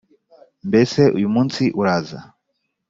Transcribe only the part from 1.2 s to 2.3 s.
munsi uraza.